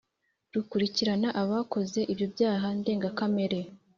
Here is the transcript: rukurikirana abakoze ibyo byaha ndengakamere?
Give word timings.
rukurikirana 0.53 1.29
abakoze 1.41 1.99
ibyo 2.11 2.25
byaha 2.33 2.67
ndengakamere? 2.79 3.59